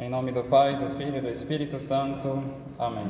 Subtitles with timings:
[0.00, 2.40] Em nome do Pai, do Filho e do Espírito Santo.
[2.78, 3.08] Amém.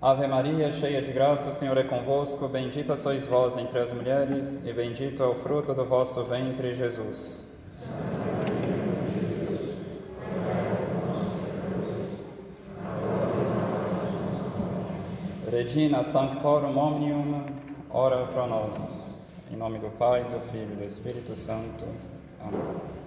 [0.00, 2.48] Ave Maria, cheia de graça, o Senhor é convosco.
[2.48, 7.44] Bendita sois vós entre as mulheres, e bendito é o fruto do vosso ventre, Jesus.
[15.50, 17.44] Regina Sanctorum Omnium,
[17.90, 19.20] ora pro nobis.
[19.52, 21.84] Em nome do Pai, do Filho e do Espírito Santo.
[22.40, 23.03] Amém.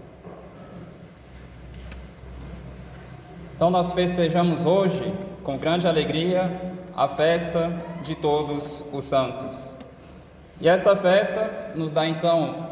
[3.57, 5.11] Então nós festejamos hoje,
[5.43, 6.61] com grande alegria,
[6.95, 9.73] a festa de todos os santos.
[10.61, 12.67] E essa festa nos dá então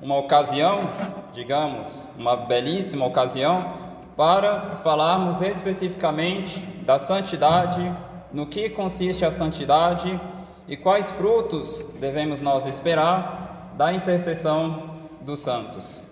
[0.00, 0.88] uma ocasião,
[1.34, 3.74] digamos, uma belíssima ocasião,
[4.16, 7.94] para falarmos especificamente da santidade,
[8.32, 10.18] no que consiste a santidade
[10.66, 16.08] e quais frutos devemos nós esperar da intercessão dos santos.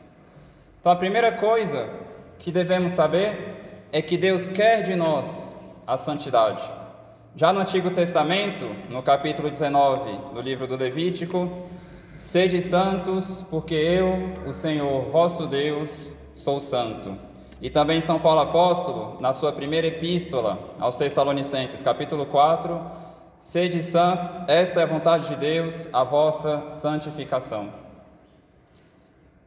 [0.78, 1.88] Então, a primeira coisa
[2.38, 3.59] que devemos saber
[3.92, 5.54] é que Deus quer de nós
[5.86, 6.62] a santidade.
[7.34, 11.66] Já no Antigo Testamento, no capítulo 19 do livro do Levítico,
[12.16, 17.16] sede santos, porque eu, o Senhor vosso Deus, sou santo.
[17.60, 22.80] E também São Paulo apóstolo, na sua primeira epístola aos Tessalonicenses, capítulo 4,
[23.38, 27.68] sede santo, esta é a vontade de Deus, a vossa santificação.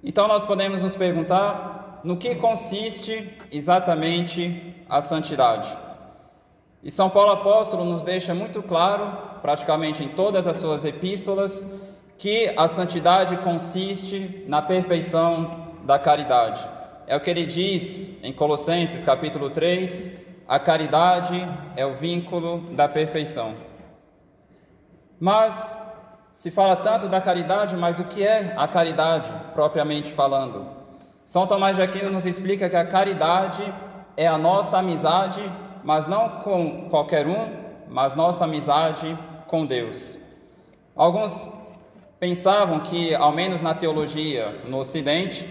[0.04, 5.76] Então nós podemos nos perguntar no que consiste exatamente a santidade.
[6.84, 11.82] E São Paulo apóstolo nos deixa muito claro, praticamente em todas as suas epístolas,
[12.18, 15.50] que a santidade consiste na perfeição
[15.86, 16.68] da caridade.
[17.08, 22.88] É o que ele diz em Colossenses capítulo 3: a caridade é o vínculo da
[22.88, 23.56] perfeição.
[25.20, 25.78] Mas
[26.32, 30.83] se fala tanto da caridade, mas o que é a caridade propriamente falando?
[31.26, 33.74] São Tomás de Aquino nos explica que a caridade
[34.16, 35.42] é a nossa amizade,
[35.84, 37.48] mas não com qualquer um,
[37.90, 39.18] mas nossa amizade
[39.48, 40.18] com Deus.
[40.96, 41.50] Alguns
[42.20, 45.48] pensavam que, ao menos na teologia no Ocidente,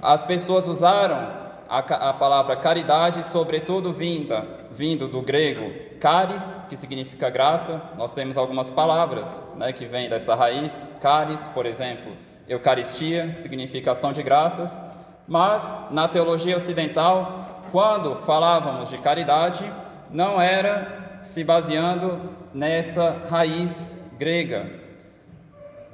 [0.00, 7.30] as pessoas usaram a, a palavra caridade, sobretudo vinda, vindo do grego caris, que significa
[7.30, 7.82] graça.
[7.96, 12.12] Nós temos algumas palavras né, que vêm dessa raiz, caris, por exemplo,
[12.48, 14.84] Eucaristia, que significa ação de graças.
[15.26, 19.70] Mas na teologia ocidental, quando falávamos de caridade,
[20.10, 22.20] não era se baseando
[22.52, 24.70] nessa raiz grega.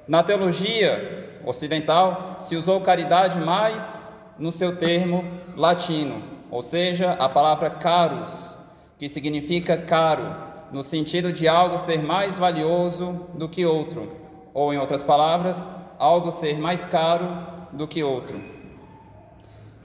[0.07, 5.25] Na teologia ocidental, se usou caridade mais no seu termo
[5.57, 8.59] latino, ou seja, a palavra caros,
[8.99, 10.35] que significa caro,
[10.73, 14.17] no sentido de algo ser mais valioso do que outro,
[14.53, 15.69] ou em outras palavras,
[16.01, 17.29] algo ser mais caro
[17.71, 18.41] do que outro.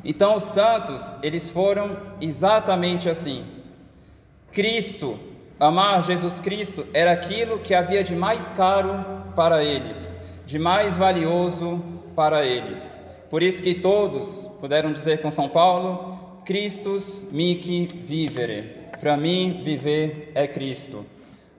[0.04, 3.46] Então os santos, eles foram exatamente assim.
[4.52, 5.20] Cristo,
[5.60, 9.06] amar Jesus Cristo era aquilo que havia de mais caro
[9.36, 11.84] para eles de mais valioso
[12.16, 13.02] para eles.
[13.30, 18.86] Por isso que todos puderam dizer com São Paulo: Christus mihi vivere.
[19.00, 21.06] Para mim, viver é Cristo.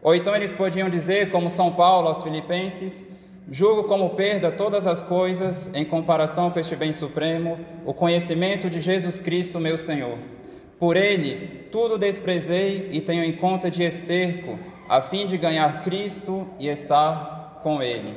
[0.03, 3.09] Ou então eles podiam dizer, como São Paulo aos Filipenses:
[3.49, 8.81] Julgo como perda todas as coisas em comparação com este bem supremo, o conhecimento de
[8.81, 10.19] Jesus Cristo, meu Senhor.
[10.81, 14.59] Por ele, tudo desprezei e tenho em conta de esterco,
[14.89, 18.17] a fim de ganhar Cristo e estar com ele.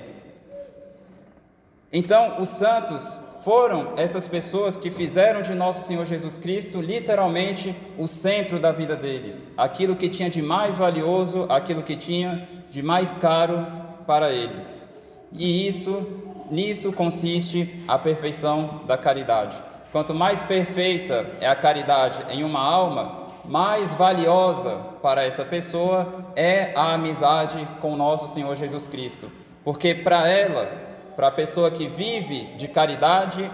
[1.94, 8.07] Então, os santos foram essas pessoas que fizeram de nosso Senhor Jesus Cristo literalmente o
[8.07, 13.13] centro da vida deles, aquilo que tinha de mais valioso, aquilo que tinha de mais
[13.13, 13.66] caro
[14.07, 14.99] para eles.
[15.31, 16.06] E isso,
[16.50, 19.57] nisso consiste a perfeição da caridade.
[19.91, 26.73] Quanto mais perfeita é a caridade em uma alma, mais valiosa para essa pessoa é
[26.75, 29.31] a amizade com nosso Senhor Jesus Cristo,
[29.63, 30.89] porque para ela
[31.19, 33.51] para a pessoa que vive de caridade,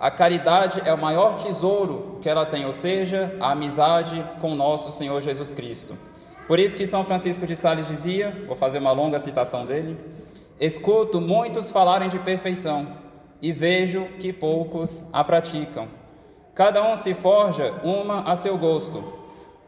[0.00, 4.90] a caridade é o maior tesouro que ela tem, ou seja, a amizade com nosso
[4.92, 5.94] Senhor Jesus Cristo.
[6.48, 9.98] Por isso que São Francisco de Sales dizia, vou fazer uma longa citação dele:
[10.62, 12.96] Escuto muitos falarem de perfeição
[13.40, 15.88] e vejo que poucos a praticam.
[16.54, 19.02] Cada um se forja uma a seu gosto.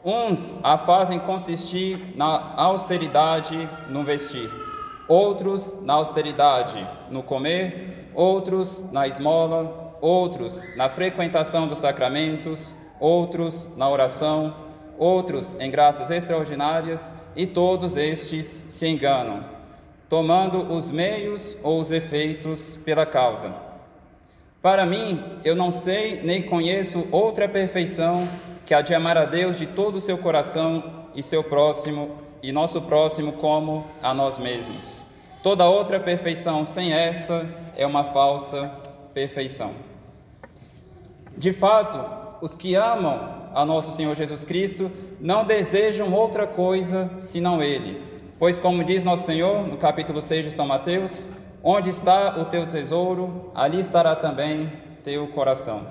[0.05, 4.49] Uns a fazem consistir na austeridade no vestir
[5.09, 13.89] outros na austeridade no comer, outros na esmola, outros na frequentação dos sacramentos, outros na
[13.89, 14.55] oração,
[14.99, 19.45] outros em graças extraordinárias, e todos estes se enganam,
[20.09, 23.55] tomando os meios ou os efeitos pela causa.
[24.61, 28.29] Para mim, eu não sei nem conheço outra perfeição
[28.65, 32.51] que a de amar a Deus de todo o seu coração e seu próximo e
[32.51, 35.05] nosso próximo como a nós mesmos.
[35.43, 37.47] Toda outra perfeição sem essa
[37.77, 38.71] é uma falsa
[39.13, 39.73] perfeição.
[41.37, 42.01] De fato,
[42.41, 44.91] os que amam a nosso Senhor Jesus Cristo
[45.21, 48.03] não desejam outra coisa senão Ele.
[48.45, 51.31] Pois, como diz nosso Senhor no capítulo 6 de São Mateus,
[51.63, 54.71] Onde está o teu tesouro, ali estará também
[55.03, 55.87] teu coração.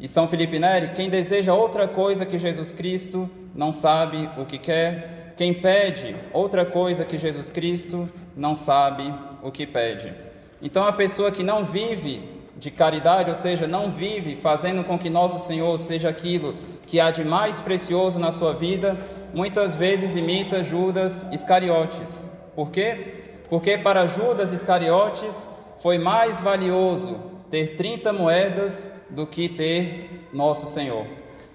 [0.00, 4.58] E São Felipe Neri, quem deseja outra coisa que Jesus Cristo não sabe o que
[4.58, 10.12] quer, quem pede outra coisa que Jesus Cristo não sabe o que pede.
[10.60, 15.08] Então a pessoa que não vive de caridade, ou seja, não vive fazendo com que
[15.08, 16.56] nosso Senhor seja aquilo
[16.88, 18.98] que há de mais precioso na sua vida,
[19.32, 22.32] muitas vezes imita Judas Iscariotes.
[22.54, 23.38] Por quê?
[23.48, 25.48] Porque para Judas Iscariotes
[25.80, 27.16] foi mais valioso
[27.50, 31.06] ter 30 moedas do que ter nosso Senhor.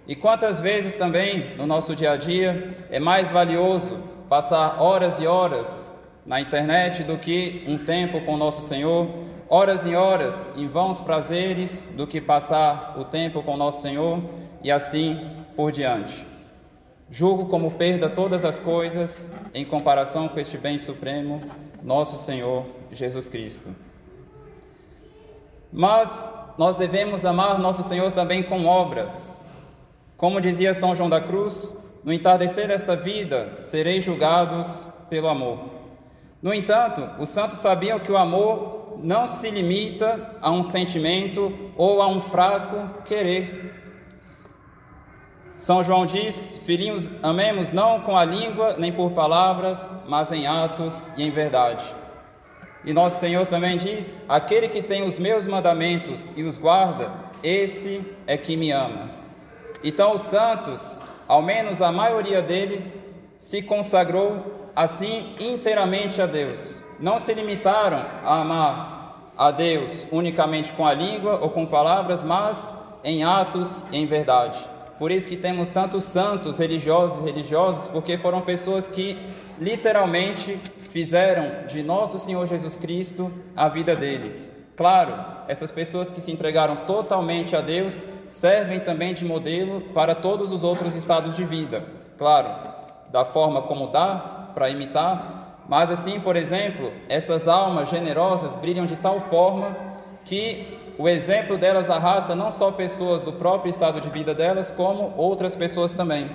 [0.08, 3.98] E quantas vezes também no nosso dia a dia é mais valioso
[4.30, 5.90] passar horas e horas
[6.26, 9.08] na internet do que um tempo com nosso Senhor,
[9.48, 14.22] horas e horas em vãos prazeres do que passar o tempo com nosso Senhor
[14.64, 15.20] e assim
[15.56, 16.35] por diante.
[17.10, 21.40] Julgo como perda todas as coisas em comparação com este bem supremo
[21.84, 23.70] nosso Senhor Jesus Cristo.
[25.72, 29.40] Mas nós devemos amar nosso Senhor também com obras.
[30.18, 35.60] Como dizia São João da Cruz, no entardecer desta vida sereis julgados pelo amor.
[36.42, 42.02] No entanto, os santos sabiam que o amor não se limita a um sentimento ou
[42.02, 43.85] a um fraco querer.
[45.58, 51.10] São João diz: Filhinhos, amemos não com a língua nem por palavras, mas em atos
[51.18, 51.84] e em verdade.
[52.84, 57.10] E nosso Senhor também diz: Aquele que tem os meus mandamentos e os guarda,
[57.42, 59.10] esse é que me ama.
[59.82, 63.00] Então, os santos, ao menos a maioria deles,
[63.38, 66.84] se consagrou assim inteiramente a Deus.
[67.00, 72.78] Não se limitaram a amar a Deus unicamente com a língua ou com palavras, mas
[73.04, 74.75] em atos e em verdade.
[74.98, 79.18] Por isso que temos tantos santos religiosos e religiosos, porque foram pessoas que
[79.60, 80.60] literalmente
[80.90, 84.66] fizeram de nosso Senhor Jesus Cristo a vida deles.
[84.78, 85.14] Claro,
[85.48, 90.64] essas pessoas que se entregaram totalmente a Deus servem também de modelo para todos os
[90.64, 91.86] outros estados de vida.
[92.18, 92.50] Claro,
[93.12, 98.96] da forma como dá para imitar, mas assim, por exemplo, essas almas generosas brilham de
[98.96, 99.76] tal forma
[100.24, 105.14] que o exemplo delas arrasta não só pessoas do próprio estado de vida delas, como
[105.18, 106.30] outras pessoas também.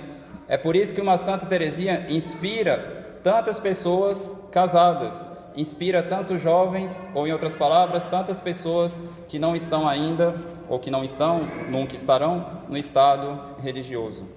[0.47, 7.27] É por isso que uma Santa Teresinha inspira tantas pessoas casadas, inspira tantos jovens, ou
[7.27, 10.35] em outras palavras, tantas pessoas que não estão ainda,
[10.69, 14.27] ou que não estão, nunca estarão, no estado religioso.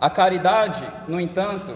[0.00, 1.74] A caridade, no entanto,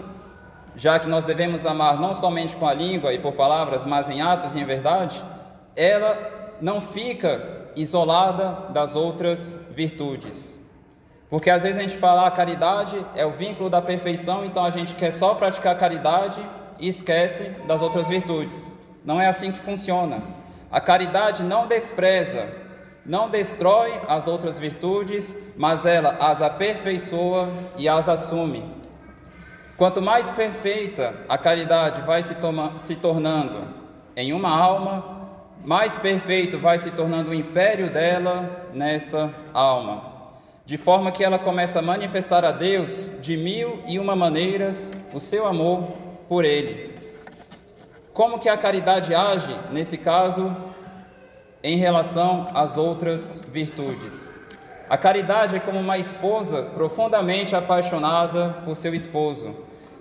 [0.75, 4.21] já que nós devemos amar não somente com a língua e por palavras, mas em
[4.21, 5.23] atos e em verdade,
[5.75, 10.59] ela não fica isolada das outras virtudes.
[11.29, 14.63] Porque às vezes a gente fala a ah, caridade é o vínculo da perfeição, então
[14.63, 16.45] a gente quer só praticar caridade
[16.77, 18.71] e esquece das outras virtudes.
[19.03, 20.21] Não é assim que funciona.
[20.69, 22.49] A caridade não despreza,
[23.05, 27.47] não destrói as outras virtudes, mas ela as aperfeiçoa
[27.77, 28.65] e as assume.
[29.77, 32.35] Quanto mais perfeita a caridade vai se,
[32.75, 33.67] se tornando
[34.15, 35.20] em uma alma,
[35.63, 40.11] mais perfeito vai se tornando o império dela nessa alma,
[40.65, 45.19] de forma que ela começa a manifestar a Deus de mil e uma maneiras o
[45.19, 45.91] seu amor
[46.27, 46.95] por Ele.
[48.13, 50.55] Como que a caridade age nesse caso
[51.63, 54.35] em relação às outras virtudes?
[54.89, 59.55] A caridade é como uma esposa profundamente apaixonada por seu esposo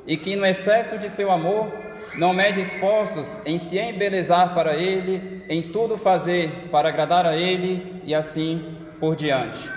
[0.05, 1.71] e que, no excesso de seu amor,
[2.17, 8.03] não mede esforços em se embelezar para Ele, em tudo fazer para agradar a Ele
[8.05, 9.71] e assim por diante.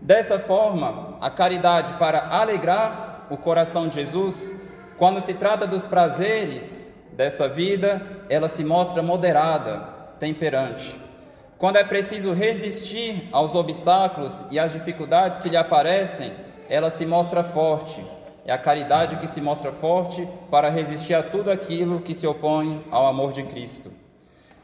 [0.00, 4.56] Dessa forma, a caridade para alegrar o coração de Jesus,
[4.98, 9.78] quando se trata dos prazeres dessa vida, ela se mostra moderada,
[10.18, 10.98] temperante.
[11.58, 16.32] Quando é preciso resistir aos obstáculos e às dificuldades que lhe aparecem,
[16.68, 18.02] ela se mostra forte,
[18.44, 22.84] é a caridade que se mostra forte para resistir a tudo aquilo que se opõe
[22.90, 23.90] ao amor de Cristo.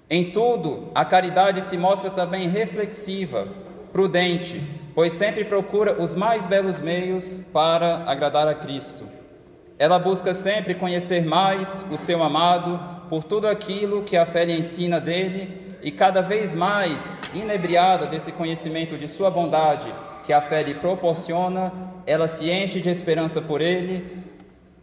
[0.09, 3.49] Em tudo, a caridade se mostra também reflexiva,
[3.93, 4.61] prudente,
[4.95, 9.05] pois sempre procura os mais belos meios para agradar a Cristo.
[9.79, 12.81] Ela busca sempre conhecer mais o seu amado
[13.11, 18.33] por tudo aquilo que a fé lhe ensina dele e cada vez mais inebriada desse
[18.33, 19.93] conhecimento de Sua bondade
[20.27, 21.73] que a fé lhe proporciona,
[22.05, 24.05] ela se enche de esperança por Ele,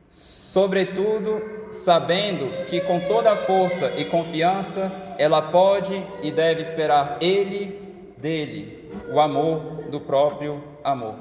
[0.08, 7.80] sobretudo sabendo que com toda a força e confiança ela pode e deve esperar Ele
[8.18, 11.16] dele, o amor do próprio amor.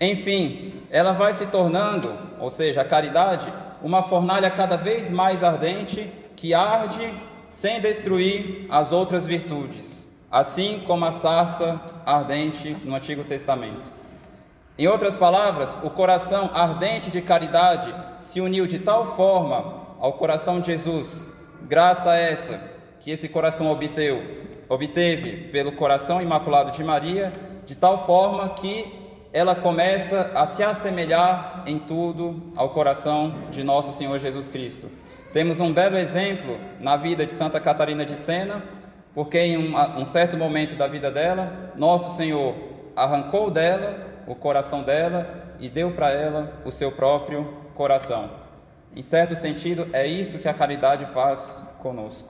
[0.00, 6.10] Enfim, ela vai se tornando, ou seja, a caridade, uma fornalha cada vez mais ardente
[6.34, 7.12] que arde
[7.46, 9.99] sem destruir as outras virtudes,
[10.30, 13.92] assim como a sarça ardente no Antigo Testamento.
[14.78, 20.60] Em outras palavras, o coração ardente de caridade se uniu de tal forma ao coração
[20.60, 21.30] de Jesus,
[21.68, 22.60] graça essa
[23.00, 24.22] que esse coração obteu,
[24.68, 27.32] obteve pelo coração imaculado de Maria,
[27.66, 29.00] de tal forma que
[29.32, 34.88] ela começa a se assemelhar em tudo ao coração de nosso Senhor Jesus Cristo.
[35.32, 38.62] Temos um belo exemplo na vida de Santa Catarina de Sena,
[39.14, 42.54] porque em um, um certo momento da vida dela, nosso Senhor
[42.94, 48.30] arrancou dela o coração dela e deu para ela o seu próprio coração.
[48.94, 52.28] Em certo sentido, é isso que a caridade faz conosco.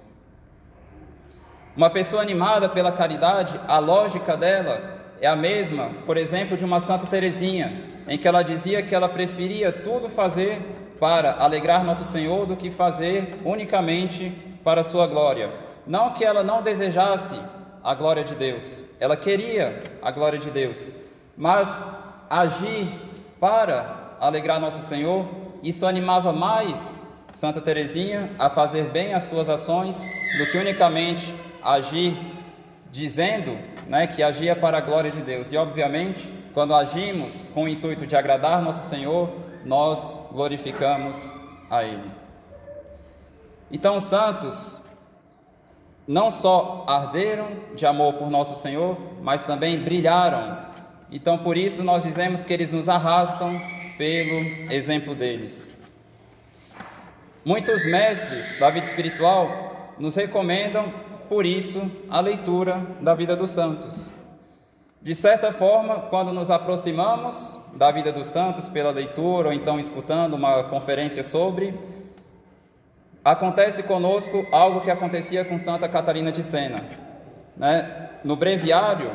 [1.76, 6.80] Uma pessoa animada pela caridade, a lógica dela é a mesma, por exemplo, de uma
[6.80, 10.60] Santa Teresinha, em que ela dizia que ela preferia tudo fazer
[10.98, 14.30] para alegrar nosso Senhor do que fazer unicamente
[14.64, 15.50] para sua glória.
[15.90, 17.36] Não que ela não desejasse
[17.82, 20.92] a glória de Deus, ela queria a glória de Deus,
[21.36, 21.84] mas
[22.30, 22.96] agir
[23.40, 25.28] para alegrar nosso Senhor,
[25.64, 30.06] isso animava mais Santa Teresinha a fazer bem as suas ações
[30.38, 32.16] do que unicamente agir
[32.92, 35.50] dizendo né, que agia para a glória de Deus.
[35.50, 39.28] E, obviamente, quando agimos com o intuito de agradar nosso Senhor,
[39.64, 41.36] nós glorificamos
[41.68, 42.12] a Ele.
[43.72, 44.79] Então, os santos
[46.10, 50.58] não só arderam de amor por nosso Senhor, mas também brilharam.
[51.08, 53.62] Então, por isso, nós dizemos que eles nos arrastam
[53.96, 55.72] pelo exemplo deles.
[57.44, 60.92] Muitos mestres da vida espiritual nos recomendam
[61.28, 64.12] por isso, a leitura da vida dos santos.
[65.00, 70.34] De certa forma, quando nos aproximamos da vida dos santos pela leitura ou então escutando
[70.34, 71.72] uma conferência sobre,
[73.24, 76.78] acontece conosco algo que acontecia com Santa Catarina de Sena.
[77.56, 78.10] Né?
[78.24, 79.10] No breviário,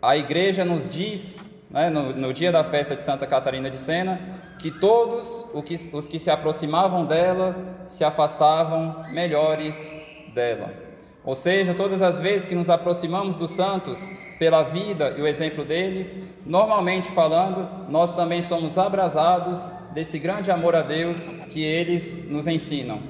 [0.00, 4.20] a igreja nos diz, né, no, no, dia da festa de Santa Catarina de Sena,
[4.58, 7.56] que todos os que se aproximavam dela
[7.86, 10.00] se afastavam melhores
[10.34, 10.83] dela.
[11.24, 15.64] Ou seja, todas as vezes que nos aproximamos dos santos pela vida e o exemplo
[15.64, 22.46] deles, normalmente falando, nós também somos abrasados desse grande amor a Deus que eles nos
[22.46, 23.00] ensinam.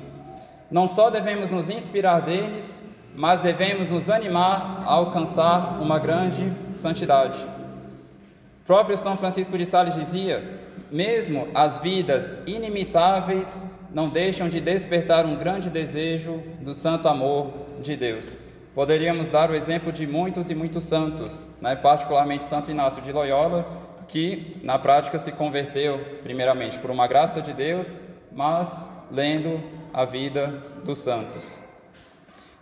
[0.71, 2.85] Não só devemos nos inspirar deles,
[3.17, 7.45] mas devemos nos animar a alcançar uma grande santidade.
[8.63, 15.25] O próprio São Francisco de Sales dizia: mesmo as vidas inimitáveis não deixam de despertar
[15.25, 18.41] um grande desejo do santo amor de Deus.
[18.75, 21.77] Poderíamos dar o exemplo de muitos e muitos santos, né?
[21.77, 23.65] particularmente Santo Inácio de Loyola,
[24.09, 30.61] que na prática se converteu, primeiramente, por uma graça de Deus, mas lendo a vida
[30.85, 31.63] dos santos.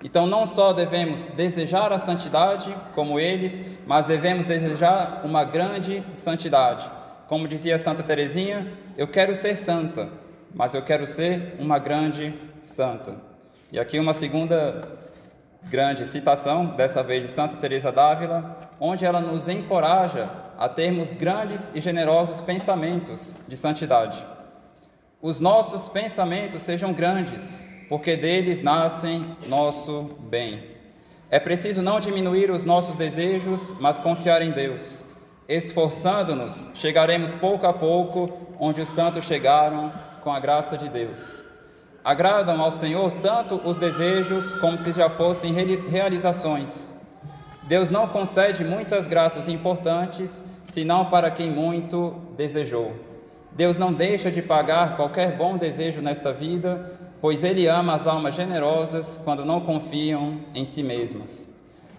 [0.04, 6.90] Então, não só devemos desejar a santidade como eles, mas devemos desejar uma grande santidade.
[7.26, 10.08] Como dizia Santa Teresinha, eu quero ser santa,
[10.54, 13.16] mas eu quero ser uma grande santa.
[13.70, 15.00] E aqui uma segunda
[15.64, 21.72] grande citação, dessa vez de Santa Teresa d'Ávila, onde ela nos encoraja a termos grandes
[21.74, 24.24] e generosos pensamentos de santidade.
[25.20, 30.72] Os nossos pensamentos sejam grandes, porque deles nascem nosso bem.
[31.30, 35.06] É preciso não diminuir os nossos desejos, mas confiar em Deus.
[35.48, 39.92] Esforçando-nos, chegaremos pouco a pouco onde os santos chegaram
[40.22, 41.42] com a graça de Deus.
[42.04, 46.92] Agradam ao Senhor tanto os desejos como se já fossem realizações.
[47.64, 52.92] Deus não concede muitas graças importantes, senão para quem muito desejou.
[53.52, 58.34] Deus não deixa de pagar qualquer bom desejo nesta vida, pois Ele ama as almas
[58.34, 61.48] generosas quando não confiam em si mesmas.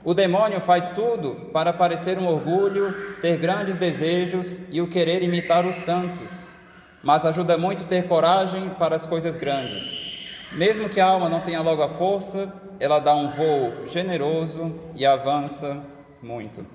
[0.03, 5.65] O demônio faz tudo para parecer um orgulho, ter grandes desejos e o querer imitar
[5.65, 6.58] os santos
[7.03, 10.13] mas ajuda muito ter coragem para as coisas grandes.
[10.53, 15.05] Mesmo que a alma não tenha logo a força, ela dá um voo generoso e
[15.05, 15.83] avança
[16.22, 16.65] muito.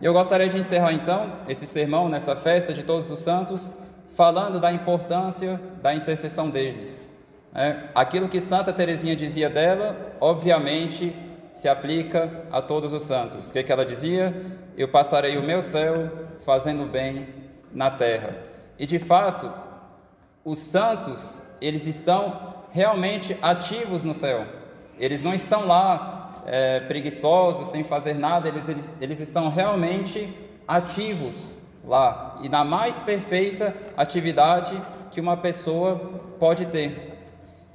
[0.00, 3.74] E eu gostaria de encerrar então esse sermão nessa festa de todos os santos,
[4.14, 7.10] falando da importância da intercessão deles.
[7.54, 11.14] É, aquilo que Santa Teresinha dizia dela, obviamente,
[11.52, 13.50] se aplica a todos os santos.
[13.50, 14.34] O que, que ela dizia?
[14.76, 16.10] Eu passarei o meu céu
[16.44, 17.28] fazendo bem
[17.72, 18.51] na terra.
[18.78, 19.52] E de fato,
[20.44, 24.44] os santos, eles estão realmente ativos no céu.
[24.98, 30.34] Eles não estão lá é, preguiçosos, sem fazer nada, eles, eles, eles estão realmente
[30.66, 35.96] ativos lá e na mais perfeita atividade que uma pessoa
[36.38, 37.18] pode ter.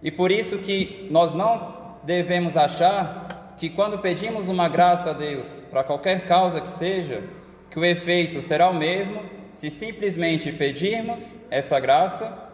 [0.02, 5.66] E por isso que nós não devemos achar que quando pedimos uma graça a Deus,
[5.70, 7.24] para qualquer causa que seja,
[7.70, 9.22] que o efeito será o mesmo
[9.54, 12.48] se simplesmente pedirmos essa graça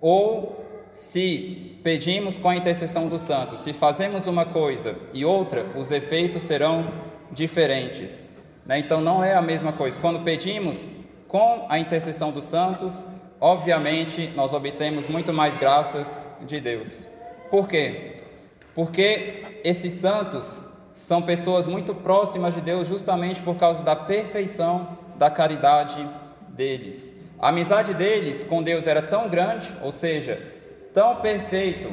[0.00, 3.60] ou se pedimos com a intercessão dos santos.
[3.60, 6.86] Se fazemos uma coisa e outra, os efeitos serão
[7.32, 8.30] diferentes.
[8.64, 8.78] Né?
[8.78, 9.98] Então não é a mesma coisa.
[9.98, 10.94] Quando pedimos
[11.26, 13.08] com a intercessão dos santos,
[13.40, 17.08] obviamente nós obtemos muito mais graças de Deus.
[17.50, 18.22] Por quê?
[18.74, 25.30] Porque esses santos são pessoas muito próximas de Deus justamente por causa da perfeição da
[25.30, 26.08] caridade
[26.48, 27.24] deles.
[27.38, 30.40] A amizade deles com Deus era tão grande, ou seja,
[30.92, 31.92] tão perfeito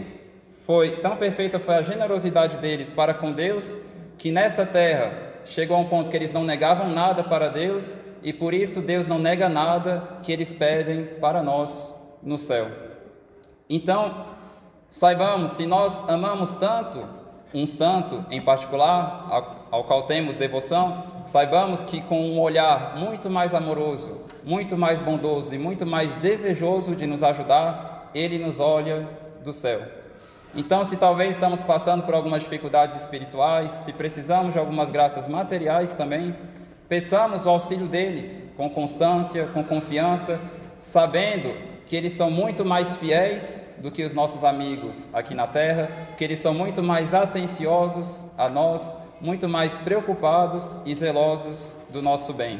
[0.65, 3.79] foi, tão perfeita foi a generosidade deles para com Deus,
[4.17, 5.11] que nessa terra
[5.43, 9.07] chegou a um ponto que eles não negavam nada para Deus e por isso Deus
[9.07, 12.67] não nega nada que eles pedem para nós no céu.
[13.67, 14.27] Então,
[14.87, 17.07] saibamos, se nós amamos tanto
[17.53, 23.55] um santo em particular, ao qual temos devoção, saibamos que com um olhar muito mais
[23.55, 29.07] amoroso, muito mais bondoso e muito mais desejoso de nos ajudar, ele nos olha
[29.43, 29.81] do céu.
[30.53, 35.93] Então, se talvez estamos passando por algumas dificuldades espirituais, se precisamos de algumas graças materiais
[35.93, 36.35] também,
[36.91, 40.37] Peçamos o auxílio deles com constância, com confiança,
[40.77, 41.49] sabendo
[41.85, 46.23] que eles são muito mais fiéis do que os nossos amigos aqui na terra, que
[46.25, 52.59] eles são muito mais atenciosos a nós, muito mais preocupados e zelosos do nosso bem.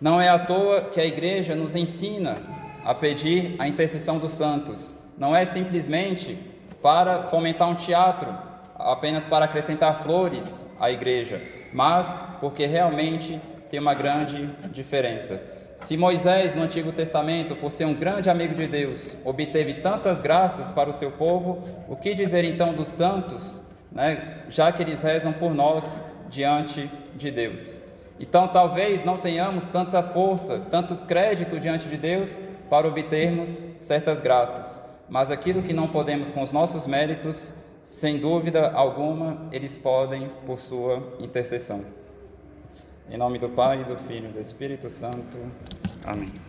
[0.00, 2.36] Não é à toa que a igreja nos ensina
[2.84, 4.96] a pedir a intercessão dos santos.
[5.18, 6.38] Não é simplesmente
[6.82, 8.28] para fomentar um teatro,
[8.74, 11.42] apenas para acrescentar flores à igreja,
[11.72, 15.42] mas porque realmente tem uma grande diferença.
[15.76, 20.70] Se Moisés, no Antigo Testamento, por ser um grande amigo de Deus, obteve tantas graças
[20.70, 23.62] para o seu povo, o que dizer então dos santos,
[23.96, 27.80] né, já que eles rezam por nós diante de Deus?
[28.20, 34.82] Então, talvez não tenhamos tanta força, tanto crédito diante de Deus para obtermos certas graças,
[35.08, 40.58] mas aquilo que não podemos com os nossos méritos, sem dúvida alguma, eles podem por
[40.58, 41.84] sua intercessão.
[43.10, 45.38] Em nome do Pai, do Filho e do Espírito Santo.
[46.04, 46.45] Amém.